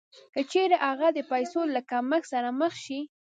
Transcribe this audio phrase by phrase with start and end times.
[0.33, 2.99] که چېرې هغه د پیسو له کمښت سره مخ شي